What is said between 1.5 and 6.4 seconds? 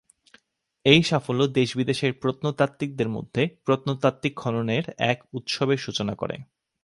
দেশ-বিদেশের প্রত্নতাত্ত্বিকদের মধ্যে প্রত্নতাত্ত্বিক খননের এক উৎসবের সূচনা করে।